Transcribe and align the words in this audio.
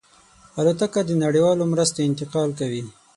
الوتکه 0.59 1.01
د 1.05 1.11
نړیوالو 1.23 1.63
مرستو 1.73 1.99
انتقال 2.09 2.49
کوي. 2.59 2.83